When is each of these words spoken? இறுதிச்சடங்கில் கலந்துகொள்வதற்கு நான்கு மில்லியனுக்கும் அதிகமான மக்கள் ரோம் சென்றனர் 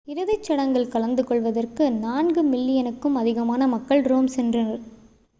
இறுதிச்சடங்கில் 0.07 0.87
கலந்துகொள்வதற்கு 0.87 1.91
நான்கு 1.97 2.41
மில்லியனுக்கும் 2.43 3.15
அதிகமான 3.15 3.67
மக்கள் 3.67 4.01
ரோம் 4.03 4.29
சென்றனர் 4.35 4.81